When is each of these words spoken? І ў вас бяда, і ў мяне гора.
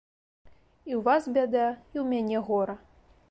І 0.45 0.91
ў 0.99 1.01
вас 1.09 1.23
бяда, 1.37 1.67
і 1.93 1.95
ў 2.03 2.07
мяне 2.17 2.37
гора. 2.51 2.75